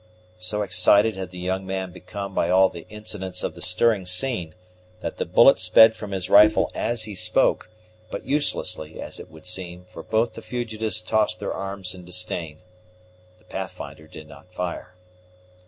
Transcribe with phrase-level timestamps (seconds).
[0.39, 4.55] So excited had the young man become by all the incidents of the stirring scene,
[5.01, 7.69] that the bullet sped from his rifle as he spoke,
[8.09, 12.61] but uselessly, as it would seem, for both the fugitives tossed their arms in disdain.
[13.37, 14.95] The Pathfinder did not fire.